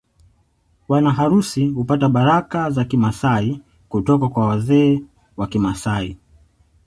[0.87, 5.01] Wanaharusi hupata baraka za Kimasai kutoka kwa mzee
[5.37, 6.17] wa Kimasai